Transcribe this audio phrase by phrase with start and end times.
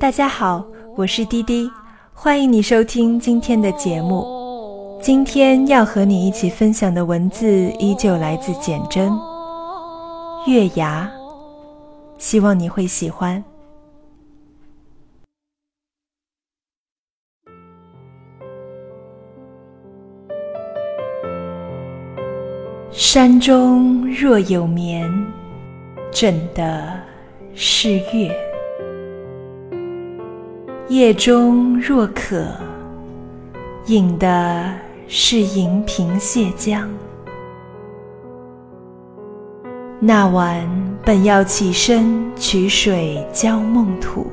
[0.00, 0.64] 大家好，
[0.96, 1.70] 我是滴滴，
[2.12, 4.43] 欢迎你收听今天的节目。
[5.04, 7.46] 今天要和你一起分享的文字
[7.78, 9.12] 依旧来自简真，
[10.50, 11.06] 《月牙》，
[12.16, 13.44] 希望你会喜欢。
[22.90, 25.12] 山中若有眠，
[26.10, 26.98] 枕的
[27.54, 28.34] 是月。
[30.88, 32.46] 夜中若渴，
[33.84, 34.72] 饮的
[35.08, 36.86] 是银瓶泻浆。
[40.00, 40.68] 那晚
[41.04, 44.26] 本要起身取水浇梦土，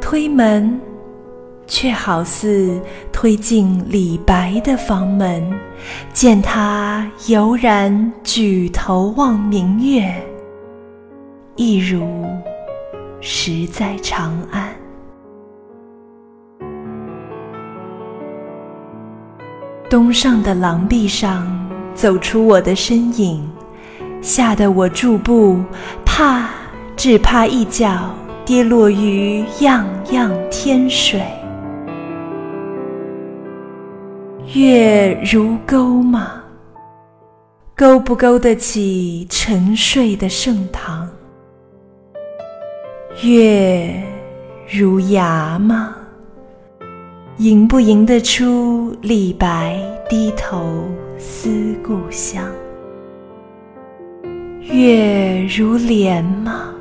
[0.00, 0.80] 推门，
[1.66, 2.80] 却好似
[3.12, 5.48] 推进李白的房门。
[6.12, 10.12] 见他悠然举头望明月，
[11.54, 12.04] 一如
[13.20, 14.67] 实在长安。
[19.88, 21.46] 东上的廊壁上
[21.94, 23.50] 走出我的身影，
[24.20, 25.58] 吓得我驻步，
[26.04, 26.50] 怕
[26.94, 31.22] 只怕一脚跌落于样样天水。
[34.52, 36.32] 月如钩吗？
[37.74, 41.08] 勾不勾得起沉睡的盛唐？
[43.22, 44.02] 月
[44.70, 45.94] 如牙吗？
[47.38, 50.88] 吟不吟得出李白低头
[51.20, 51.48] 思
[51.86, 52.44] 故乡？
[54.62, 56.74] 月如莲吗？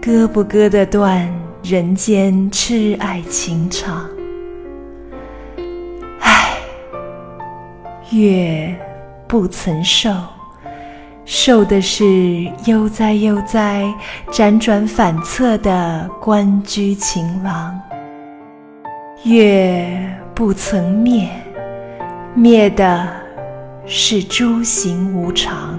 [0.00, 1.30] 割不割得断
[1.62, 4.08] 人间痴爱情长？
[6.20, 6.56] 唉，
[8.12, 8.74] 月
[9.28, 10.10] 不曾瘦，
[11.26, 13.92] 瘦的是悠哉悠哉、
[14.30, 17.78] 辗转反侧的官居情郎。
[19.24, 19.86] 月
[20.34, 21.28] 不曾灭，
[22.34, 23.08] 灭的
[23.86, 25.78] 是诸行无常。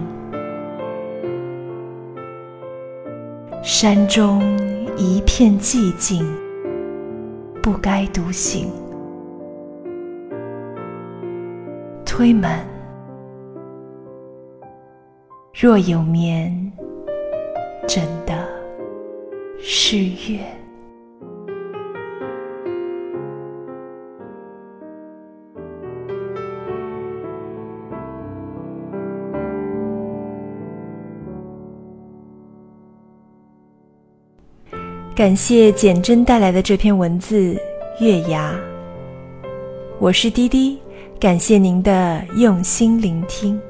[3.61, 4.41] 山中
[4.95, 6.25] 一片寂静，
[7.61, 8.71] 不该独行。
[12.05, 12.49] 推门，
[15.53, 16.71] 若有眠，
[17.85, 18.33] 枕的
[19.59, 20.39] 是月。
[35.15, 37.53] 感谢简真带来的这篇文字
[38.03, 38.51] 《月牙》，
[39.99, 40.79] 我是滴滴，
[41.19, 43.61] 感谢您的用心聆听。